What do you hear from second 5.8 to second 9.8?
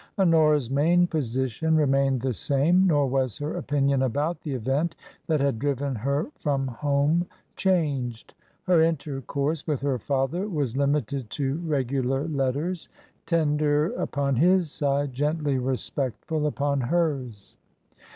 her from home changed. Her intercourse